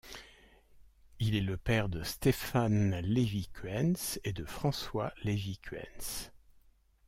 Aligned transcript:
Il 1.19 1.35
est 1.35 1.41
le 1.41 1.57
père 1.57 1.87
de 1.87 2.01
Stéphan 2.01 2.95
Lévy-Kuentz 3.03 4.19
et 4.23 4.33
de 4.33 4.45
François 4.45 5.13
Lévy-Kuentz. 5.23 6.31